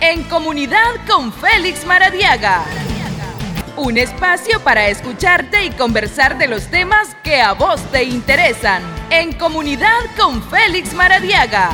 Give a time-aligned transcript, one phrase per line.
[0.00, 2.64] en comunidad con Félix Maradiaga.
[3.76, 8.82] Un espacio para escucharte y conversar de los temas que a vos te interesan.
[9.10, 11.70] En comunidad con Félix Maradiaga.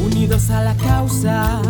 [0.00, 1.60] Unidos a la causa,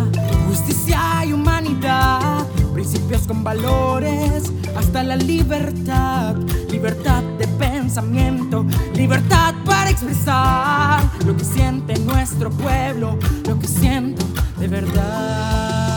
[0.47, 2.45] justicia y humanidad.
[2.73, 6.35] Principios con valores, hasta la libertad.
[6.69, 7.23] Libertad
[7.89, 13.17] pensamiento, libertad para expresar lo que siente nuestro pueblo,
[13.47, 14.23] lo que siento
[14.59, 15.89] de verdad.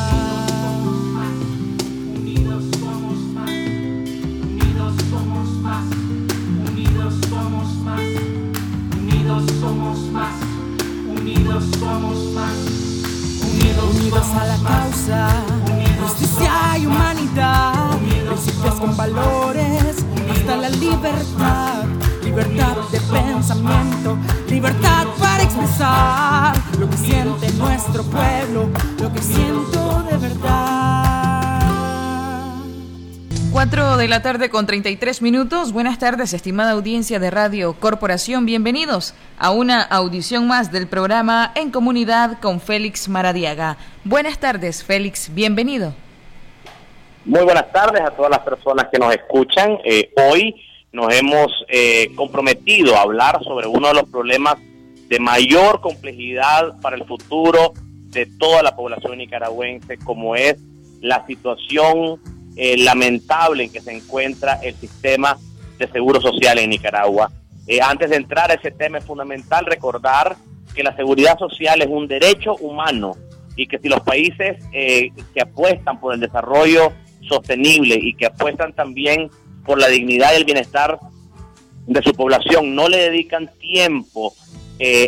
[9.61, 10.35] somos más.
[13.91, 15.29] Unidos, a la causa,
[16.03, 17.99] justicia y humanidad.
[18.27, 19.42] Principios con valores, hasta la
[20.93, 21.85] libertad.
[22.23, 24.17] Libertad de pensamiento,
[24.49, 31.33] libertad para expresar lo que siente nuestro pueblo, lo que siento de verdad.
[33.53, 35.73] 4 de la tarde con 33 minutos.
[35.73, 38.47] Buenas tardes, estimada audiencia de Radio Corporación.
[38.47, 43.77] Bienvenidos a una audición más del programa En Comunidad con Félix Maradiaga.
[44.05, 45.35] Buenas tardes, Félix.
[45.35, 45.93] Bienvenido.
[47.25, 49.79] Muy buenas tardes a todas las personas que nos escuchan.
[49.85, 50.55] Eh, hoy
[50.93, 54.57] nos hemos eh, comprometido a hablar sobre uno de los problemas
[55.09, 57.73] de mayor complejidad para el futuro
[58.09, 60.57] de toda la población nicaragüense, como es
[61.01, 62.21] la situación
[62.57, 65.39] eh, lamentable en que se encuentra el sistema
[65.79, 67.31] de seguro social en Nicaragua.
[67.67, 70.37] Eh, antes de entrar a ese tema es fundamental recordar
[70.75, 73.17] que la seguridad social es un derecho humano
[73.57, 76.93] y que si los países eh, que apuestan por el desarrollo
[77.29, 79.31] sostenible y que apuestan también
[79.65, 80.99] por la dignidad y el bienestar
[81.87, 84.35] de su población no le dedican tiempo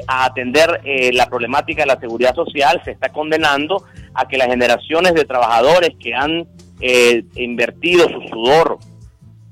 [0.07, 0.81] a atender
[1.13, 5.91] la problemática de la seguridad social, se está condenando a que las generaciones de trabajadores
[5.99, 6.47] que han
[6.81, 8.79] eh, invertido su sudor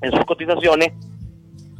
[0.01, 0.91] en sus cotizaciones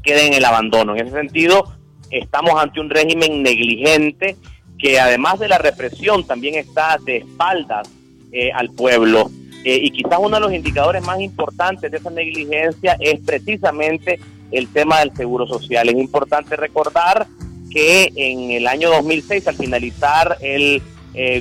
[0.01, 0.95] queden en el abandono.
[0.95, 1.65] En ese sentido,
[2.09, 4.35] estamos ante un régimen negligente
[4.77, 7.89] que además de la represión también está de espaldas
[8.31, 9.29] eh, al pueblo.
[9.63, 14.19] Eh, y quizás uno de los indicadores más importantes de esa negligencia es precisamente
[14.51, 15.89] el tema del seguro social.
[15.89, 17.27] Es importante recordar
[17.71, 20.81] que en el año 2006, al finalizar el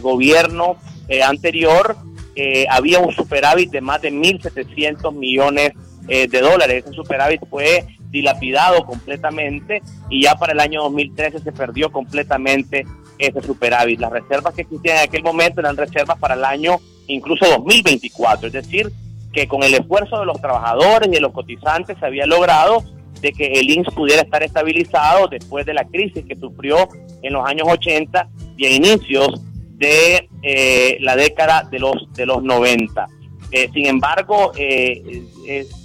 [0.01, 0.77] gobierno
[1.23, 1.97] anterior,
[2.35, 5.73] eh, había un superávit de más de 1.700 millones
[6.09, 6.85] eh, de dólares.
[6.85, 12.87] Ese superávit fue dilapidado completamente y ya para el año 2013 se perdió completamente
[13.19, 14.01] ese superávit.
[14.01, 18.53] Las reservas que existían en aquel momento eran reservas para el año incluso 2024, es
[18.53, 18.93] decir,
[19.33, 22.85] que con el esfuerzo de los trabajadores y de los cotizantes se había logrado
[23.21, 26.89] de que el INSS pudiera estar estabilizado después de la crisis que sufrió
[27.23, 29.41] en los años 80 y a inicios
[29.77, 33.07] de eh, la década de los, de los 90.
[33.53, 35.23] Eh, sin embargo, eh,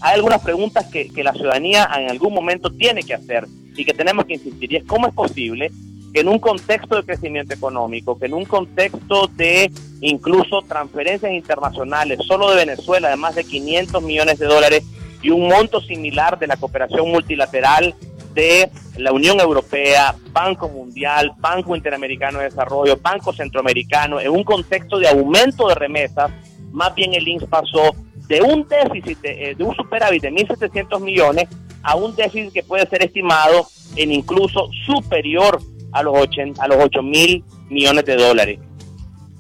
[0.02, 3.46] hay algunas preguntas que, que, la ciudadanía en algún momento tiene que hacer
[3.76, 4.72] y que tenemos que insistir.
[4.72, 5.72] Y es cómo es posible
[6.14, 12.20] que en un contexto de crecimiento económico, que en un contexto de incluso transferencias internacionales,
[12.26, 14.84] solo de Venezuela, de más de 500 millones de dólares
[15.22, 17.96] y un monto similar de la cooperación multilateral
[18.34, 25.00] de la Unión Europea, Banco Mundial, Banco Interamericano de Desarrollo, Banco Centroamericano, en un contexto
[25.00, 26.32] de aumento de remesas,
[26.72, 27.96] más bien el INSS pasó
[28.28, 31.48] de un déficit, de, eh, un superávit de 1.700 millones
[31.82, 35.60] a un déficit que puede ser estimado en incluso superior
[35.92, 38.60] a los 8, a los 8 mil millones de dólares.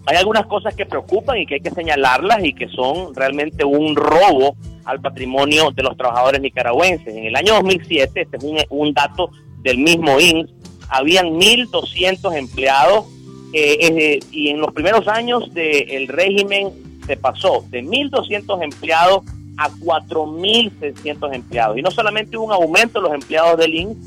[0.05, 3.95] Hay algunas cosas que preocupan y que hay que señalarlas y que son realmente un
[3.95, 7.13] robo al patrimonio de los trabajadores nicaragüenses.
[7.13, 9.29] En el año 2007, este es un, dato
[9.61, 10.49] del mismo INS,
[10.87, 13.05] habían 1.200 empleados
[13.53, 16.69] eh, y en los primeros años del régimen
[17.05, 19.23] se pasó de 1.200 empleados
[19.57, 21.77] a 4.600 empleados.
[21.77, 23.97] Y no solamente hubo un aumento de los empleados del INS,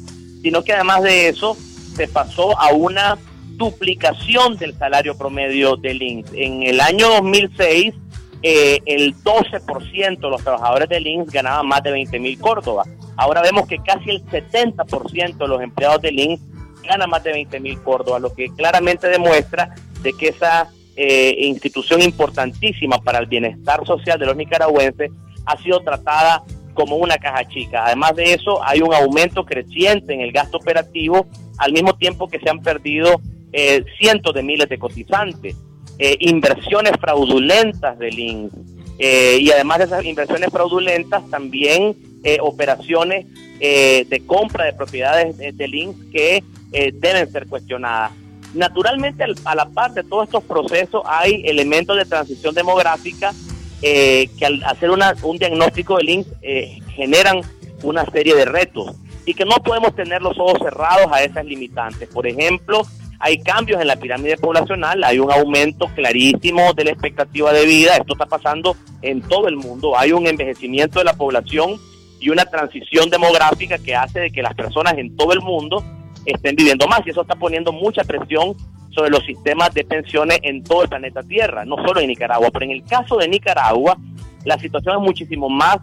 [0.43, 1.57] sino que además de eso
[1.95, 3.19] se pasó a una
[3.57, 6.31] duplicación del salario promedio del INS.
[6.35, 7.95] En el año 2006
[8.43, 12.85] eh, el 12% de los trabajadores del INS ganaban más de 20 mil Córdoba.
[13.17, 16.41] Ahora vemos que casi el 70% de los empleados del INS
[16.83, 22.01] ganan más de 20 mil Córdoba, lo que claramente demuestra de que esa eh, institución
[22.01, 25.11] importantísima para el bienestar social de los nicaragüenses
[25.45, 27.85] ha sido tratada como una caja chica.
[27.85, 31.27] Además de eso, hay un aumento creciente en el gasto operativo,
[31.61, 33.21] al mismo tiempo que se han perdido
[33.53, 35.55] eh, cientos de miles de cotizantes.
[35.99, 38.53] Eh, inversiones fraudulentas del INS.
[38.99, 43.27] Eh, y además de esas inversiones fraudulentas, también eh, operaciones
[43.61, 46.43] de compra de propiedades del INS que
[46.73, 48.13] deben ser cuestionadas.
[48.55, 53.35] Naturalmente, a la par de todos estos procesos hay elementos de transición demográfica
[53.81, 57.43] que al hacer un diagnóstico del INSS eh, generan
[57.83, 58.97] una serie de retos
[59.31, 62.09] y que no podemos tener los ojos cerrados a esas limitantes.
[62.09, 62.83] Por ejemplo,
[63.21, 67.97] hay cambios en la pirámide poblacional, hay un aumento clarísimo de la expectativa de vida,
[67.97, 71.79] esto está pasando en todo el mundo, hay un envejecimiento de la población
[72.19, 75.85] y una transición demográfica que hace de que las personas en todo el mundo
[76.27, 78.57] estén viviendo más y eso está poniendo mucha presión
[78.91, 82.65] sobre los sistemas de pensiones en todo el planeta Tierra, no solo en Nicaragua, pero
[82.65, 83.97] en el caso de Nicaragua
[84.45, 85.79] la situación es muchísimo más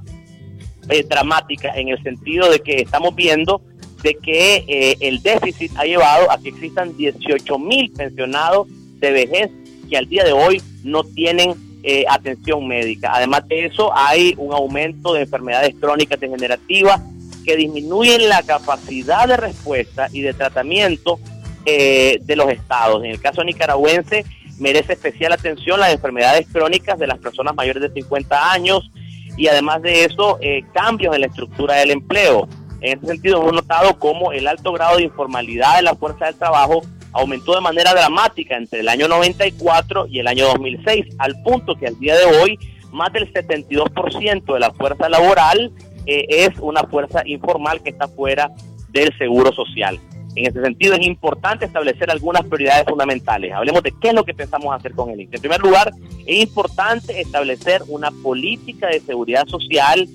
[0.90, 3.62] eh, dramática en el sentido de que estamos viendo
[4.04, 8.68] de que eh, el déficit ha llevado a que existan 18 mil pensionados
[9.00, 9.50] de vejez
[9.90, 13.12] que al día de hoy no tienen eh, atención médica.
[13.14, 17.02] Además de eso, hay un aumento de enfermedades crónicas degenerativas
[17.46, 21.20] que disminuyen la capacidad de respuesta y de tratamiento
[21.66, 23.04] eh, de los estados.
[23.04, 24.26] En el caso nicaragüense,
[24.60, 28.92] merece especial atención las enfermedades crónicas de las personas mayores de 50 años
[29.38, 30.40] y además de eso,
[30.74, 32.48] cambios en la estructura del empleo.
[32.82, 36.36] En ese sentido, hemos notado cómo el alto grado de informalidad de la fuerza del
[36.36, 36.82] trabajo
[37.14, 41.88] aumentó de manera dramática entre el año 94 y el año 2006, al punto que
[41.88, 42.60] al día de hoy
[42.92, 45.72] más del 72% de la fuerza laboral
[46.06, 48.52] eh, es una fuerza informal que está fuera
[48.90, 50.00] del seguro social.
[50.38, 53.52] En ese sentido es importante establecer algunas prioridades fundamentales.
[53.54, 55.34] Hablemos de qué es lo que pensamos hacer con el INSS.
[55.34, 55.92] En primer lugar,
[56.28, 60.08] es importante establecer una política de seguridad social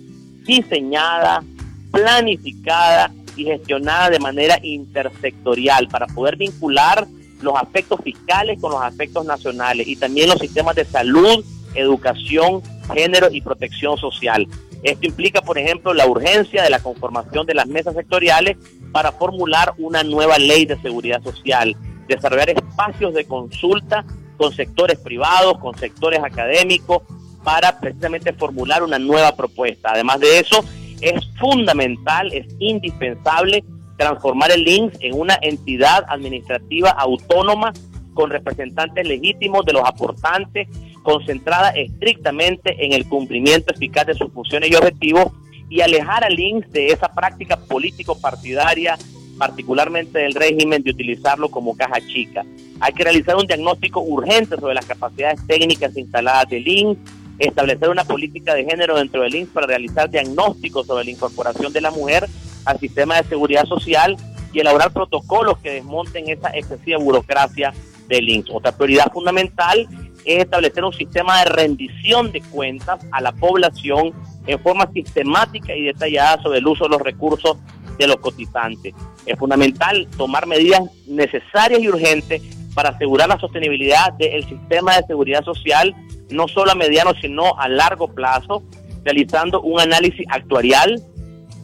[0.45, 1.43] diseñada,
[1.91, 7.05] planificada y gestionada de manera intersectorial para poder vincular
[7.41, 12.63] los aspectos fiscales con los aspectos nacionales y también los sistemas de salud, educación,
[12.95, 14.47] género y protección social.
[14.85, 18.57] Esto implica, por ejemplo, la urgencia de la conformación de las mesas sectoriales
[18.93, 21.75] para formular una nueva ley de seguridad social,
[22.07, 24.05] desarrollar espacios de consulta
[24.37, 27.03] con sectores privados, con sectores académicos,
[27.43, 29.91] para precisamente formular una nueva propuesta.
[29.93, 30.65] Además de eso,
[31.01, 33.65] es fundamental, es indispensable
[33.97, 37.73] transformar el INSS en una entidad administrativa autónoma
[38.15, 40.69] con representantes legítimos de los aportantes,
[41.03, 45.33] concentrada estrictamente en el cumplimiento eficaz de sus funciones y objetivos
[45.73, 48.99] y alejar al INSS de esa práctica político-partidaria,
[49.39, 52.45] particularmente del régimen de utilizarlo como caja chica.
[52.79, 56.99] Hay que realizar un diagnóstico urgente sobre las capacidades técnicas instaladas del INSS,
[57.39, 61.81] establecer una política de género dentro del INS para realizar diagnósticos sobre la incorporación de
[61.81, 62.29] la mujer
[62.67, 64.19] al sistema de seguridad social
[64.53, 67.73] y elaborar protocolos que desmonten esa excesiva burocracia
[68.09, 68.51] del INS.
[68.51, 69.89] Otra prioridad fundamental
[70.27, 74.13] es establecer un sistema de rendición de cuentas a la población
[74.47, 77.57] en forma sistemática y detallada sobre el uso de los recursos
[77.99, 78.95] de los cotizantes.
[79.27, 82.43] Es fundamental tomar medidas necesarias y urgentes
[82.75, 85.95] para asegurar la sostenibilidad del sistema de seguridad social
[86.31, 88.63] no solo a mediano, sino a largo plazo,
[89.05, 91.01] realizando un análisis actuarial,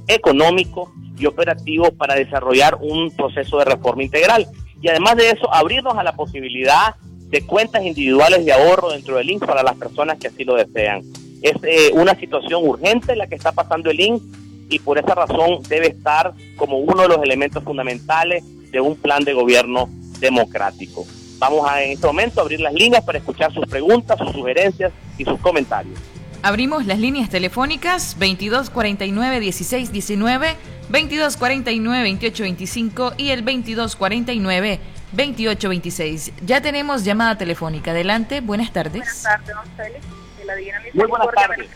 [0.07, 4.47] económico y operativo para desarrollar un proceso de reforma integral.
[4.81, 6.95] Y además de eso, abrirnos a la posibilidad
[7.29, 11.03] de cuentas individuales de ahorro dentro del INS para las personas que así lo desean.
[11.43, 14.23] Es eh, una situación urgente la que está pasando el INS
[14.69, 19.25] y por esa razón debe estar como uno de los elementos fundamentales de un plan
[19.25, 19.89] de gobierno
[20.21, 21.07] democrático.
[21.39, 24.93] Vamos a en este momento a abrir las líneas para escuchar sus preguntas, sus sugerencias
[25.17, 25.99] y sus comentarios.
[26.43, 30.57] Abrimos las líneas telefónicas 2249 1619,
[30.89, 34.81] 2249 2825 y el 2249
[35.13, 36.33] 2826.
[36.45, 37.93] Ya tenemos llamada telefónica.
[37.93, 39.01] Adelante, buenas tardes.
[39.01, 40.18] Buenas tardes, don Félix.
[40.49, 40.55] La
[40.95, 41.69] Muy buenas tardes.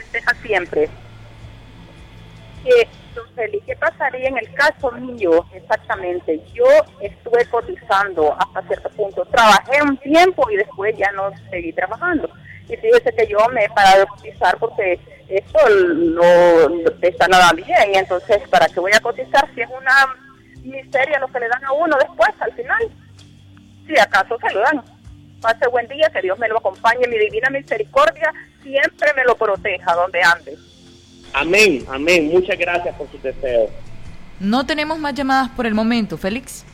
[0.43, 0.89] siempre.
[2.65, 2.89] Eh,
[3.67, 6.41] ¿qué pasaría en el caso mío exactamente?
[6.55, 6.65] Yo
[7.01, 12.31] estuve cotizando hasta cierto punto, trabajé un tiempo y después ya no seguí trabajando.
[12.67, 14.99] Y fíjese que yo me he parado de cotizar porque
[15.29, 17.95] esto no está nada bien.
[17.95, 20.17] Entonces, ¿para qué voy a cotizar si es una
[20.63, 22.91] miseria lo que le dan a uno después, al final?
[23.87, 24.83] Si acaso se lo dan.
[25.43, 29.95] Pase buen día, que Dios me lo acompañe, mi divina misericordia siempre me lo proteja
[29.95, 30.57] donde ande.
[31.33, 32.29] Amén, amén.
[32.33, 33.71] Muchas gracias por su deseo.
[34.41, 36.65] No tenemos más llamadas por el momento, Félix.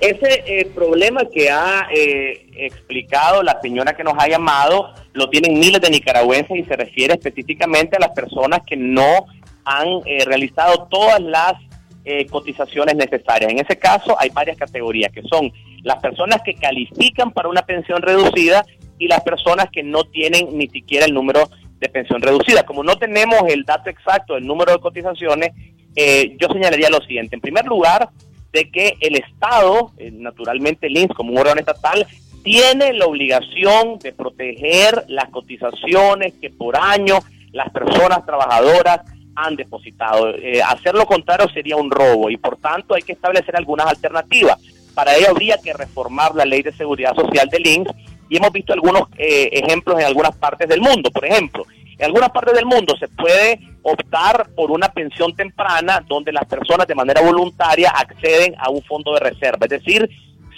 [0.00, 5.58] Ese eh, problema que ha eh, explicado la señora que nos ha llamado lo tienen
[5.58, 9.26] miles de nicaragüenses y se refiere específicamente a las personas que no
[9.64, 11.54] han eh, realizado todas las
[12.30, 13.52] cotizaciones necesarias.
[13.52, 15.52] En ese caso hay varias categorías que son
[15.84, 18.64] las personas que califican para una pensión reducida
[19.00, 22.62] y las personas que no tienen ni siquiera el número de pensión reducida.
[22.62, 25.50] Como no tenemos el dato exacto del número de cotizaciones,
[25.96, 27.34] eh, yo señalaría lo siguiente.
[27.34, 28.10] En primer lugar,
[28.52, 32.06] de que el Estado, eh, naturalmente el INS como un órgano estatal,
[32.44, 37.18] tiene la obligación de proteger las cotizaciones que por año
[37.52, 39.00] las personas trabajadoras
[39.34, 40.34] han depositado.
[40.36, 44.58] Eh, hacer lo contrario sería un robo y por tanto hay que establecer algunas alternativas.
[44.94, 47.88] Para ello habría que reformar la ley de seguridad social del INS
[48.30, 51.10] y hemos visto algunos eh, ejemplos en algunas partes del mundo.
[51.10, 51.66] Por ejemplo,
[51.98, 56.86] en algunas partes del mundo se puede optar por una pensión temprana donde las personas
[56.86, 59.66] de manera voluntaria acceden a un fondo de reserva.
[59.66, 60.08] Es decir,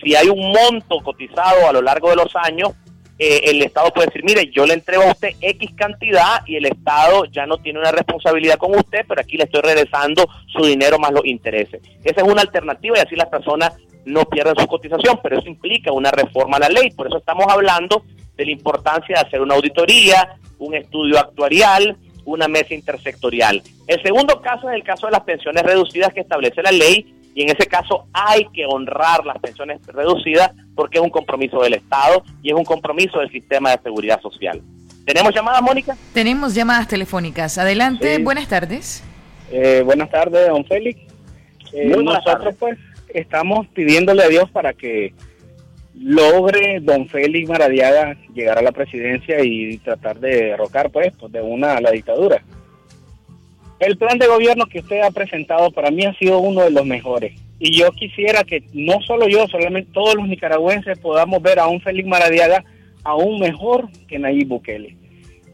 [0.05, 2.73] si hay un monto cotizado a lo largo de los años,
[3.19, 6.67] eh, el Estado puede decir, mire, yo le entrego a usted X cantidad y el
[6.67, 10.99] Estado ya no tiene una responsabilidad con usted, pero aquí le estoy regresando su dinero
[10.99, 11.81] más los intereses.
[12.05, 13.73] Esa es una alternativa y así las personas
[14.05, 16.91] no pierden su cotización, pero eso implica una reforma a la ley.
[16.91, 18.05] Por eso estamos hablando
[18.37, 23.63] de la importancia de hacer una auditoría, un estudio actuarial, una mesa intersectorial.
[23.87, 27.43] El segundo caso es el caso de las pensiones reducidas que establece la ley y
[27.43, 32.23] en ese caso hay que honrar las pensiones reducidas porque es un compromiso del Estado
[32.43, 34.61] y es un compromiso del sistema de seguridad social.
[35.05, 35.97] ¿Tenemos llamadas, Mónica?
[36.15, 37.59] Tenemos llamadas telefónicas.
[37.59, 39.03] Adelante, buenas tardes.
[39.51, 41.01] Eh, buenas tardes, don Félix.
[41.73, 42.79] Eh, nosotros pues
[43.15, 45.13] estamos pidiéndole a Dios para que
[45.95, 51.41] logre don Félix Maradiaga llegar a la presidencia y tratar de derrocar pues, pues de
[51.41, 52.43] una a la dictadura.
[53.79, 56.87] El plan de gobierno que usted ha presentado para mí ha sido uno de los
[56.87, 57.33] mejores.
[57.59, 61.81] Y yo quisiera que no solo yo, solamente todos los nicaragüenses podamos ver a un
[61.81, 62.65] Félix Maradiaga
[63.05, 64.97] aún mejor que Nayib Bukele.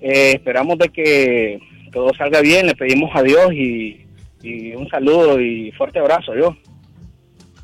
[0.01, 1.59] Eh, esperamos de que
[1.93, 4.07] todo salga bien, le pedimos a Dios y,
[4.43, 6.57] y un saludo y fuerte abrazo, yo.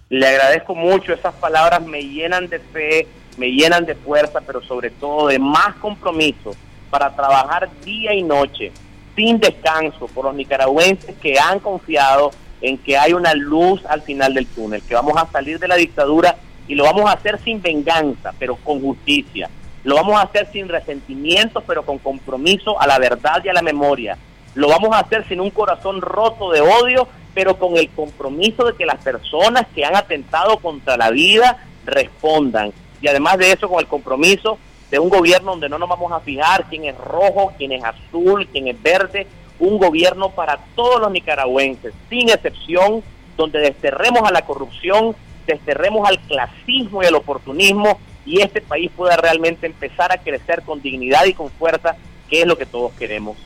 [0.09, 3.07] Le agradezco mucho, esas palabras me llenan de fe,
[3.37, 6.55] me llenan de fuerza, pero sobre todo de más compromiso
[6.91, 8.73] para trabajar día y noche
[9.17, 14.35] sin descanso por los nicaragüenses que han confiado en que hay una luz al final
[14.35, 17.61] del túnel, que vamos a salir de la dictadura y lo vamos a hacer sin
[17.61, 19.51] venganza, pero con justicia.
[19.85, 23.61] Lo vamos a hacer sin resentimiento, pero con compromiso a la verdad y a la
[23.61, 24.17] memoria.
[24.55, 28.75] Lo vamos a hacer sin un corazón roto de odio, pero con el compromiso de
[28.75, 32.73] que las personas que han atentado contra la vida respondan.
[33.03, 34.59] Y además de eso, con el compromiso
[34.91, 38.47] de un gobierno donde no nos vamos a fijar quién es rojo, quién es azul,
[38.53, 39.27] quién es verde,
[39.59, 43.03] un gobierno para todos los nicaragüenses, sin excepción,
[43.37, 45.15] donde desterremos a la corrupción,
[45.47, 50.81] desterremos al clasismo y al oportunismo y este país pueda realmente empezar a crecer con
[50.81, 51.97] dignidad y con fuerza,
[52.29, 53.37] que es lo que todos queremos.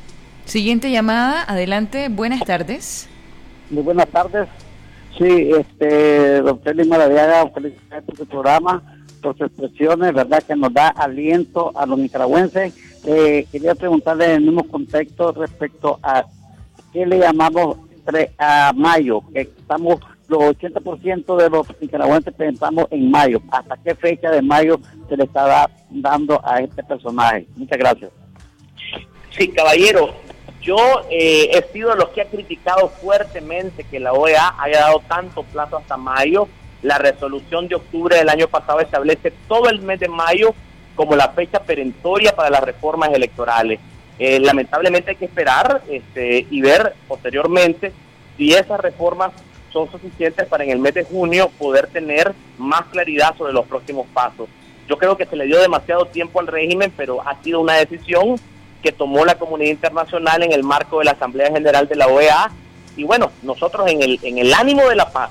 [0.45, 3.09] Siguiente llamada, adelante, buenas tardes.
[3.71, 4.49] Muy buenas tardes.
[5.17, 8.83] Sí, este, don Félix Maradiaga, felicidades por su programa
[9.19, 10.43] por sus expresiones, ¿verdad?
[10.43, 12.75] Que nos da aliento a los nicaragüenses.
[13.05, 16.25] Eh, quería preguntarle en el mismo contexto respecto a
[16.93, 17.79] qué le llamamos
[18.39, 23.41] a mayo, que estamos los 80% de los nicaragüenses pensamos en mayo.
[23.51, 27.47] ¿Hasta qué fecha de mayo se le está dando a este personaje?
[27.57, 28.11] Muchas gracias.
[29.31, 30.11] Sí, caballero,
[30.61, 30.77] yo
[31.11, 35.43] eh, he sido de los que ha criticado fuertemente que la OEA haya dado tanto
[35.45, 36.49] plazo hasta mayo
[36.83, 40.55] la resolución de octubre del año pasado establece todo el mes de mayo
[40.95, 43.81] como la fecha perentoria para las reformas electorales.
[44.19, 47.93] Eh, lamentablemente hay que esperar este, y ver posteriormente
[48.37, 49.33] si esas reformas
[49.73, 54.07] son suficientes para en el mes de junio poder tener más claridad sobre los próximos
[54.13, 54.49] pasos.
[54.89, 58.37] Yo creo que se le dio demasiado tiempo al régimen, pero ha sido una decisión
[58.83, 62.51] que tomó la comunidad internacional en el marco de la Asamblea General de la OEA.
[62.97, 65.31] Y bueno, nosotros en el, en el ánimo de la paz,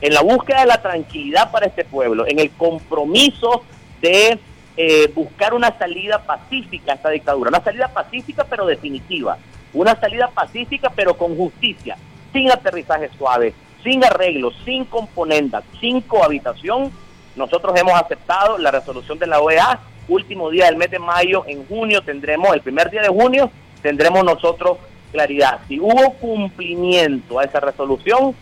[0.00, 3.62] en la búsqueda de la tranquilidad para este pueblo, en el compromiso
[4.00, 4.38] de
[4.76, 9.36] eh, buscar una salida pacífica a esta dictadura, una salida pacífica pero definitiva,
[9.72, 11.96] una salida pacífica pero con justicia,
[12.32, 16.92] sin aterrizaje suave, sin arreglos, sin componendas, sin cohabitación.
[17.36, 21.64] Nosotros hemos aceptado la resolución de la OEA, último día del mes de mayo, en
[21.66, 23.50] junio tendremos, el primer día de junio,
[23.82, 24.78] tendremos nosotros
[25.12, 25.60] claridad.
[25.68, 28.34] Si hubo cumplimiento a esa resolución,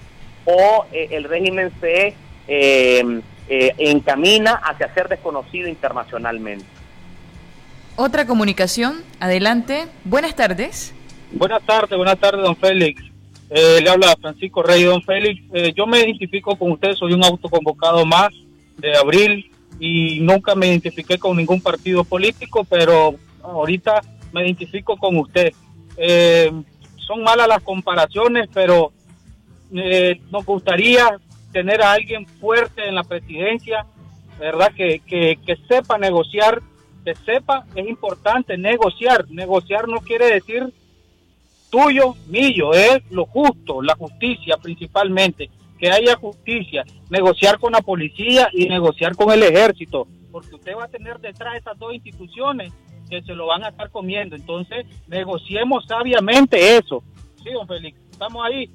[0.45, 2.15] o eh, el régimen se
[2.49, 6.65] eh, eh, encamina hacia ser desconocido internacionalmente.
[7.97, 9.87] Otra comunicación, adelante.
[10.05, 10.95] Buenas tardes.
[11.33, 13.03] Buenas tardes, buenas tardes, don Félix.
[13.51, 15.43] le habla Francisco Rey, don Félix.
[15.75, 18.29] yo me identifico con usted, soy un autoconvocado más
[18.77, 24.01] de abril y nunca me identifiqué con ningún partido político, pero ahorita
[24.33, 25.53] me identifico con usted.
[26.97, 28.93] son malas las comparaciones, pero
[29.75, 31.19] eh, nos gustaría
[31.53, 33.87] tener a alguien fuerte en la presidencia,
[34.39, 34.73] ¿verdad?
[34.75, 36.61] Que, que sepa negociar,
[37.05, 39.27] que sepa, es importante negociar.
[39.31, 40.73] Negociar no quiere decir
[41.71, 45.51] tuyo, mío, es lo justo, la justicia principalmente.
[45.79, 50.85] Que haya justicia, negociar con la policía y negociar con el ejército, porque usted va
[50.85, 52.73] a tener detrás esas dos instituciones
[53.09, 54.37] que se lo van a estar comiendo.
[54.37, 57.03] Entonces, negociemos sabiamente eso.
[57.43, 58.71] Sí, don Félix, estamos ahí.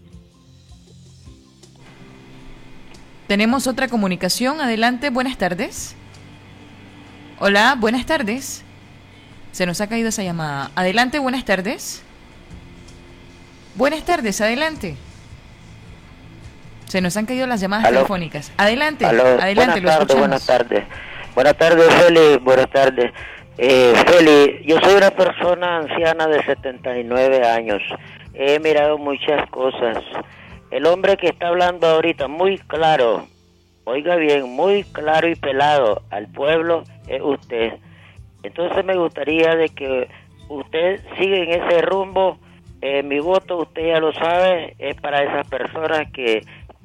[3.27, 4.59] Tenemos otra comunicación.
[4.61, 5.95] Adelante, buenas tardes.
[7.39, 8.63] Hola, buenas tardes.
[9.51, 10.71] Se nos ha caído esa llamada.
[10.75, 12.03] Adelante, buenas tardes.
[13.75, 14.97] Buenas tardes, adelante.
[16.91, 18.51] Se nos han caído las llamadas telefónicas.
[18.57, 20.83] Adelante, adelante, buenas tardes, Buenas tardes.
[21.33, 22.37] Buenas tardes, Feli.
[22.39, 23.13] Buenas tardes.
[23.57, 27.81] Eh, Feli, yo soy una persona anciana de 79 años.
[28.33, 30.03] He mirado muchas cosas.
[30.69, 33.25] El hombre que está hablando ahorita, muy claro,
[33.85, 37.71] oiga bien, muy claro y pelado al pueblo, es usted.
[38.43, 40.09] Entonces me gustaría de que
[40.49, 42.37] usted siga en ese rumbo.
[42.81, 46.43] Eh, mi voto, usted ya lo sabe, es para esas personas que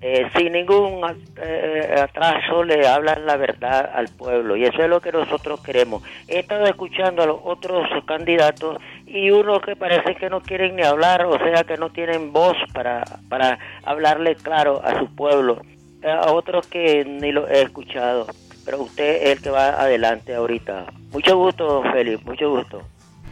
[0.08, 1.00] eh, sin ningún
[1.36, 6.04] eh, atraso le hablan la verdad al pueblo y eso es lo que nosotros queremos.
[6.28, 10.84] He estado escuchando a los otros candidatos y unos que parece que no quieren ni
[10.84, 15.60] hablar, o sea que no tienen voz para, para hablarle claro a su pueblo,
[16.02, 18.28] eh, a otros que ni lo he escuchado,
[18.64, 20.86] pero usted es el que va adelante ahorita.
[21.10, 22.82] Mucho gusto, Félix, mucho gusto.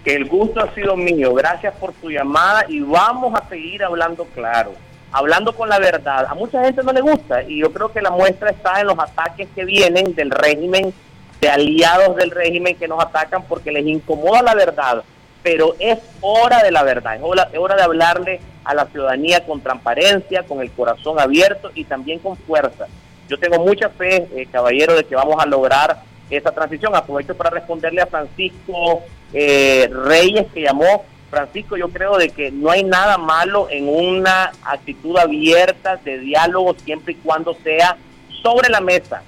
[0.04, 4.72] El gusto ha sido mío, gracias por su llamada y vamos a seguir hablando claro
[5.14, 6.26] hablando con la verdad.
[6.28, 8.98] A mucha gente no le gusta y yo creo que la muestra está en los
[8.98, 10.92] ataques que vienen del régimen,
[11.40, 15.04] de aliados del régimen que nos atacan porque les incomoda la verdad.
[15.44, 20.42] Pero es hora de la verdad, es hora, de hablarle a la ciudadanía con transparencia,
[20.42, 22.86] con el corazón abierto y también con fuerza.
[23.28, 26.96] Yo tengo mucha fe, eh, caballero, de que vamos a lograr esa transición.
[26.96, 29.02] Aprovecho para responderle a Francisco
[29.32, 31.04] eh, Reyes, que llamó
[31.34, 36.76] Francisco, yo creo de que no hay nada malo en una actitud abierta de diálogo
[36.84, 37.96] siempre y cuando sea
[38.40, 39.22] sobre la mesa,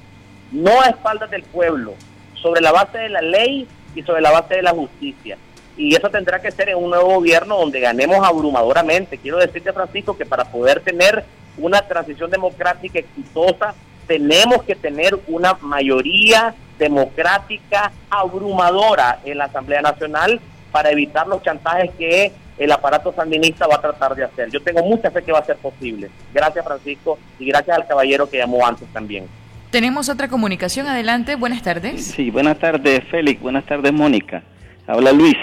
[0.53, 1.95] no a espaldas del pueblo,
[2.35, 5.37] sobre la base de la ley y sobre la base de la justicia.
[5.77, 9.19] Y eso tendrá que ser en un nuevo gobierno donde ganemos abrumadoramente.
[9.19, 11.25] Quiero decirte, Francisco, que para poder tener
[11.59, 13.75] una transición democrática exitosa,
[14.07, 21.91] tenemos que tener una mayoría democrática abrumadora en la Asamblea Nacional para evitar los chantajes
[21.99, 24.51] que el aparato sandinista va a tratar de hacer.
[24.51, 26.09] Yo tengo mucha fe que va a ser posible.
[26.33, 29.27] Gracias Francisco y gracias al caballero que llamó antes también.
[29.71, 32.05] Tenemos otra comunicación, adelante, buenas tardes.
[32.05, 34.43] Sí, buenas tardes Félix, buenas tardes Mónica.
[34.87, 35.37] Habla Luis.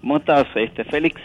[0.00, 1.20] ¿Cómo estás, este Félix?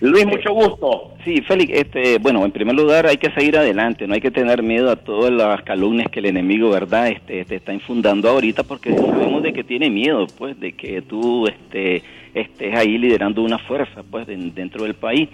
[0.00, 1.14] Luis, mucho gusto.
[1.24, 4.62] Sí, Félix, este, bueno, en primer lugar hay que seguir adelante, no hay que tener
[4.62, 8.94] miedo a todas las calumnias que el enemigo, ¿verdad?, este, te está infundando ahorita porque
[8.94, 12.02] sabemos de que tiene miedo, pues, de que tú este,
[12.34, 15.28] estés ahí liderando una fuerza, pues, dentro del país.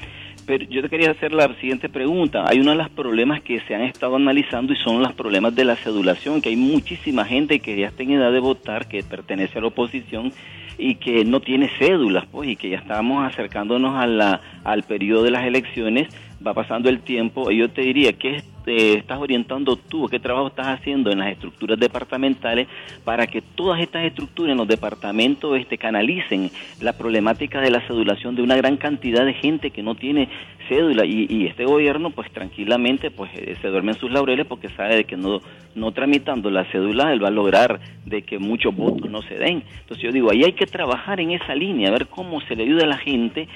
[0.47, 2.45] Pero yo te quería hacer la siguiente pregunta.
[2.47, 5.65] Hay uno de los problemas que se han estado analizando y son los problemas de
[5.65, 9.59] la cedulación, que hay muchísima gente que ya está en edad de votar, que pertenece
[9.59, 10.33] a la oposición
[10.79, 15.23] y que no tiene cédulas, pues, y que ya estamos acercándonos a la, al periodo
[15.23, 16.09] de las elecciones,
[16.45, 20.49] va pasando el tiempo, y yo te diría, que te estás orientando tú, qué trabajo
[20.49, 22.69] estás haciendo en las estructuras departamentales
[23.05, 28.35] para que todas estas estructuras en los departamentos este, canalicen la problemática de la cedulación
[28.37, 30.29] de una gran cantidad de gente que no tiene
[30.71, 34.95] cédula y, este gobierno pues tranquilamente pues eh, se duerme en sus laureles porque sabe
[34.95, 35.41] de que no,
[35.75, 39.65] no tramitando la cédula él va a lograr de que muchos votos no se den.
[39.81, 42.63] Entonces yo digo, ahí hay que trabajar en esa línea, a ver cómo se le
[42.63, 43.49] ayuda a la gente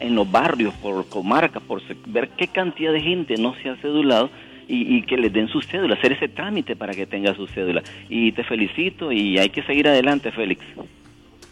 [0.00, 4.30] en los barrios, por comarcas, por ver qué cantidad de gente no se ha cedulado
[4.66, 7.82] y, que les den su cédula, hacer ese trámite para que tenga su cédula.
[8.08, 10.64] Y te felicito y hay que seguir adelante, Félix.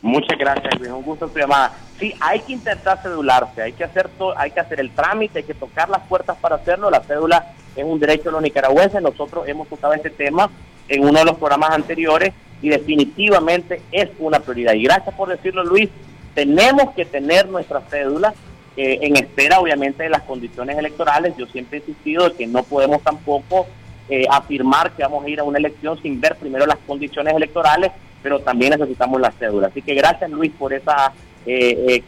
[0.02, 0.90] Muchas gracias, Luis.
[0.90, 1.72] Un gusto tu llamada.
[1.98, 5.44] Sí, hay que intentar cedularse, hay que hacer todo, hay que hacer el trámite, hay
[5.44, 6.90] que tocar las puertas para hacerlo.
[6.90, 9.00] La cédula es un derecho de los nicaragüenses.
[9.00, 10.50] Nosotros hemos tocado este tema
[10.88, 14.74] en uno de los programas anteriores y definitivamente es una prioridad.
[14.74, 15.88] Y gracias por decirlo, Luis.
[16.34, 18.34] Tenemos que tener nuestra cédula
[18.76, 21.34] eh, en espera, obviamente, de las condiciones electorales.
[21.36, 23.66] Yo siempre he insistido de que no podemos tampoco
[24.08, 27.92] eh, afirmar que vamos a ir a una elección sin ver primero las condiciones electorales,
[28.22, 29.68] pero también necesitamos la cédula.
[29.68, 31.12] Así que gracias, Luis, por esa
[31.46, 32.02] eh,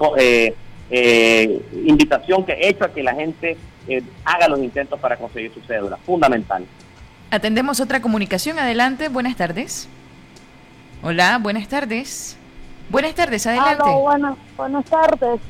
[1.85, 3.57] invitación que he hecho a que la gente
[4.25, 5.97] haga los intentos para conseguir su cédula.
[5.99, 6.65] Fundamental.
[7.31, 8.59] Atendemos otra comunicación.
[8.59, 9.09] Adelante.
[9.09, 9.89] Buenas tardes.
[11.03, 12.37] Hola, buenas tardes.
[12.91, 13.83] Buenas tardes, adelante.
[13.85, 15.41] Hola, buenas tardes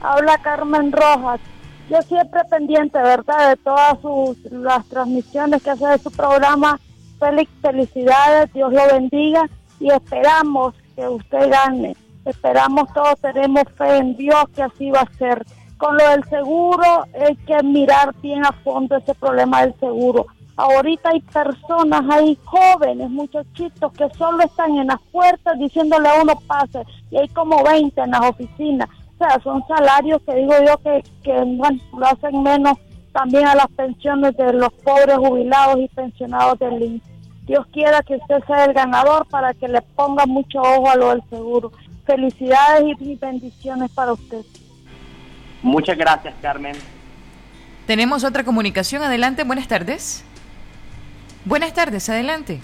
[0.00, 1.40] habla Carmen Rojas.
[1.88, 6.78] Yo siempre pendiente, ¿verdad?, de todas sus, las transmisiones que hace de su programa.
[7.18, 9.48] Félix, felicidades, Dios lo bendiga
[9.80, 11.96] y esperamos que usted gane.
[12.24, 15.44] Esperamos todos, tenemos fe en Dios que así va a ser.
[15.78, 20.26] Con lo del seguro, hay que mirar bien a fondo ese problema del seguro.
[20.56, 26.34] Ahorita hay personas, hay jóvenes, muchachitos que solo están en las puertas diciéndole a uno
[26.46, 28.88] pase y hay como 20 en las oficinas.
[29.14, 32.76] O sea, son salarios que digo yo que, que bueno, lo hacen menos
[33.12, 37.19] también a las pensiones de los pobres jubilados y pensionados del INSS.
[37.46, 41.10] Dios quiera que usted sea el ganador para que le ponga mucho ojo a lo
[41.10, 41.72] del seguro.
[42.06, 44.44] Felicidades y bendiciones para usted.
[45.62, 46.76] Muchas gracias, Carmen.
[47.86, 49.02] Tenemos otra comunicación.
[49.02, 50.24] Adelante, buenas tardes.
[51.44, 52.60] Buenas tardes, adelante.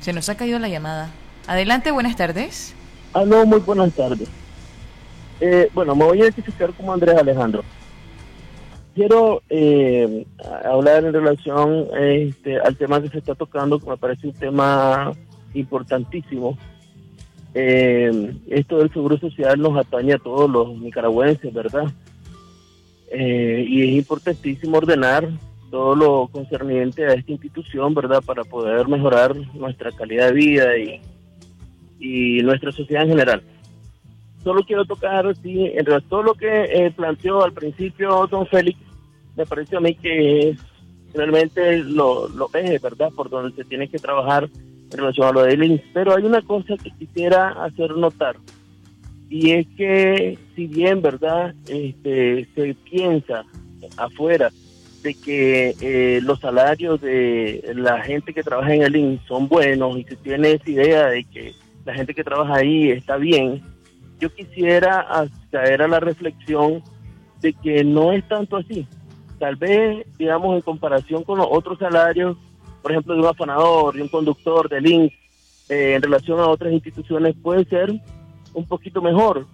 [0.00, 1.10] Se nos ha caído la llamada.
[1.46, 2.74] Adelante, buenas tardes.
[3.12, 4.28] Aló, muy buenas tardes.
[5.40, 7.64] Eh, bueno, me voy a identificar como Andrés Alejandro.
[8.98, 10.26] Quiero eh,
[10.64, 15.12] hablar en relación este, al tema que se está tocando, que me parece un tema
[15.54, 16.58] importantísimo.
[17.54, 21.84] Eh, esto del seguro social nos atañe a todos los nicaragüenses, ¿verdad?
[23.12, 25.28] Eh, y es importantísimo ordenar
[25.70, 28.20] todo lo concerniente a esta institución, ¿verdad?
[28.26, 30.66] Para poder mejorar nuestra calidad de vida
[32.00, 33.42] y, nuestra sociedad en general.
[34.42, 38.87] Solo quiero tocar, sí, en todo lo que eh, planteó al principio don Félix,
[39.38, 40.58] me parece a mí que es
[41.14, 43.10] realmente lo, lo ¿verdad?
[43.14, 44.50] Por donde se tiene que trabajar
[44.90, 45.82] en relación a lo de INSS.
[45.94, 48.36] Pero hay una cosa que quisiera hacer notar,
[49.30, 51.54] y es que si bien, ¿verdad?
[51.68, 53.44] Este, se piensa
[53.96, 54.50] afuera
[55.02, 59.96] de que eh, los salarios de la gente que trabaja en el INSS son buenos
[59.96, 63.62] y se tiene esa idea de que la gente que trabaja ahí está bien,
[64.18, 65.06] yo quisiera
[65.50, 66.82] caer a la reflexión
[67.40, 68.86] de que no es tanto así.
[69.38, 72.36] Tal vez, digamos, en comparación con los otros salarios,
[72.82, 75.12] por ejemplo, de un afanador, de un conductor, del INSS,
[75.68, 77.92] eh, en relación a otras instituciones, puede ser
[78.54, 79.46] un poquito mejor,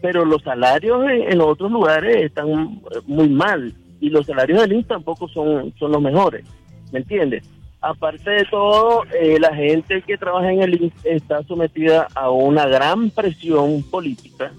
[0.00, 5.28] pero los salarios en, otros lugares están muy mal y los salarios del INSS tampoco
[5.28, 6.44] son, son los mejores,
[6.92, 7.44] ¿me entiendes?
[7.80, 12.66] Aparte de todo, eh, la gente que trabaja en el INSS está sometida a una
[12.66, 14.52] gran presión política,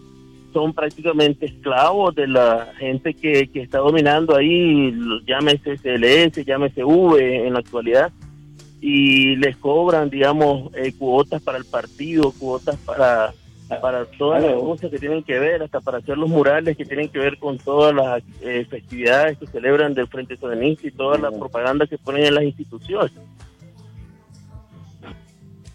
[0.54, 4.94] son prácticamente esclavos de la gente que, que está dominando ahí,
[5.26, 8.12] llámese CLS, llámese V en la actualidad,
[8.82, 13.34] y les cobran, digamos, eh, cuotas para el partido, cuotas para
[13.82, 17.10] para todas las cosas que tienen que ver, hasta para hacer los murales que tienen
[17.10, 21.32] que ver con todas las eh, festividades que celebran del Frente Soberanista y toda la
[21.32, 23.12] propaganda que ponen en las instituciones.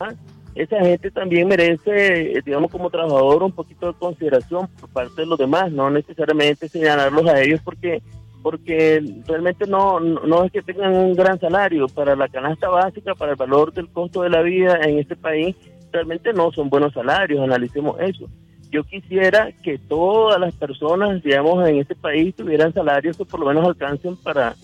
[0.00, 0.14] Ah,
[0.54, 5.26] esa gente también merece, eh, digamos, como trabajador, un poquito de consideración por parte de
[5.26, 8.02] los demás, no necesariamente señalarlos a ellos porque
[8.42, 13.32] porque realmente no, no es que tengan un gran salario para la canasta básica, para
[13.32, 15.54] el valor del costo de la vida en este país,
[15.92, 18.28] realmente no son buenos salarios, analicemos eso.
[18.68, 23.46] Yo quisiera que todas las personas, digamos, en este país tuvieran salarios que por lo
[23.46, 24.56] menos alcancen para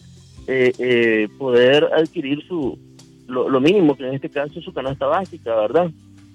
[0.48, 2.76] eh, eh, poder adquirir su
[3.28, 5.90] lo, mínimo, que en este caso es su canasta básica, ¿verdad?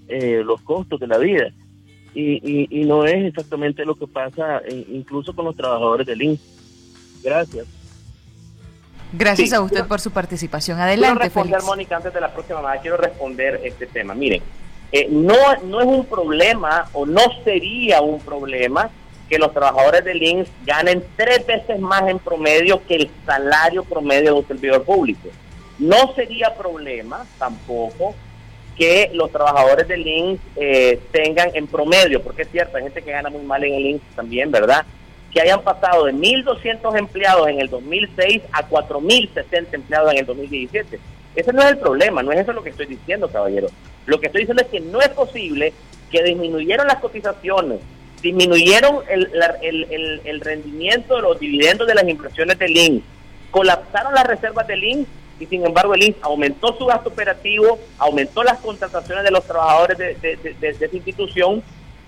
[0.07, 1.51] Eh, los costos de la vida.
[2.15, 7.21] Y, y, no es exactamente lo que pasa incluso con los trabajadores del INSS.
[7.23, 7.65] Gracias.
[9.13, 10.79] Gracias a usted por su participación.
[10.79, 14.13] Adelante, quiero responder, Mónica, antes de la próxima quiero responder este tema.
[14.13, 14.43] Miren,
[14.91, 18.91] eh, no, no es un problema o no sería un problema
[19.27, 24.33] que los trabajadores del INSS ganen tres veces más en promedio que el salario promedio
[24.33, 25.29] de un servidor público.
[25.79, 28.15] No sería problema tampoco
[28.77, 33.11] que los trabajadores del INSS eh, tengan en promedio, porque es cierto, hay gente que
[33.11, 34.85] gana muy mal en el INSS también, ¿verdad?
[35.31, 40.99] Que hayan pasado de 1.200 empleados en el 2006 a 4.060 empleados en el 2017.
[41.35, 43.67] Ese no es el problema, no es eso lo que estoy diciendo, caballero.
[44.05, 45.73] Lo que estoy diciendo es que no es posible
[46.11, 47.79] que disminuyeron las cotizaciones,
[48.21, 49.29] disminuyeron el,
[50.23, 53.03] el, rendimiento de los dividendos de las impresiones del INS,
[53.49, 55.07] colapsaron las reservas del INS
[55.39, 59.97] y sin embargo el INS aumentó su gasto operativo, aumentó las contrataciones de los trabajadores
[59.97, 60.15] de,
[60.59, 61.63] de, esa institución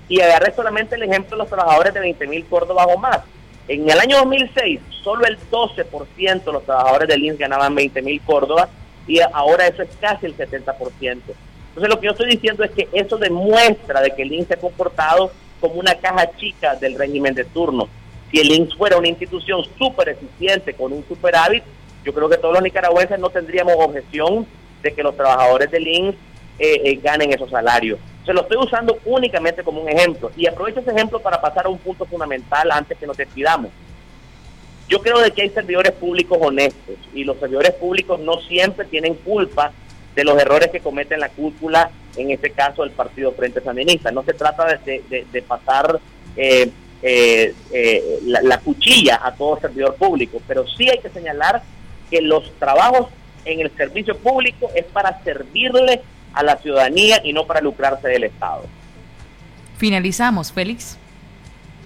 [0.08, 3.22] y agarré solamente el ejemplo de los trabajadores de 20 mil Córdoba o más.
[3.68, 8.22] En el año 2006, solo el 12% de los trabajadores del INS ganaban 20 mil
[8.22, 8.70] Córdoba
[9.08, 10.76] y ahora eso es casi el 70%.
[11.02, 14.54] Entonces lo que yo estoy diciendo es que eso demuestra de que el INSS se
[14.54, 17.90] ha comportado como una caja chica del régimen de turno.
[18.32, 21.64] Si el INSS fuera una institución súper eficiente con un superávit,
[22.06, 24.46] yo creo que todos los nicaragüenses no tendríamos objeción
[24.84, 26.16] de que los trabajadores del INSS
[26.60, 28.00] eh, eh, ganen esos salarios.
[28.26, 31.70] Se lo estoy usando únicamente como un ejemplo y aprovecho ese ejemplo para pasar a
[31.70, 33.72] un punto fundamental antes que nos despidamos.
[34.88, 39.16] Yo creo de que hay servidores públicos honestos y los servidores públicos no siempre tienen
[39.16, 39.72] culpa
[40.16, 44.12] de los errores que cometen la cúpula, en este caso el Partido Frente Sandinista.
[44.12, 46.00] No se trata de, pasar
[46.38, 51.62] eh, eh, eh, la, cuchilla a todo servidor público, pero sí hay que señalar
[52.10, 53.08] que los trabajos
[53.46, 56.02] en el servicio público es para servirle
[56.34, 58.64] a la ciudadanía y no para lucrarse del Estado.
[59.78, 60.98] Finalizamos, Félix.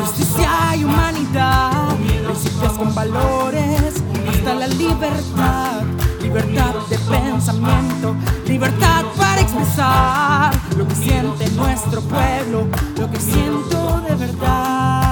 [0.00, 5.82] justicia y humanidad, principios con valores, hasta la libertad,
[6.20, 12.66] libertad de pensamiento, libertad para expresar lo que siente nuestro pueblo,
[12.98, 15.03] lo que siento de verdad.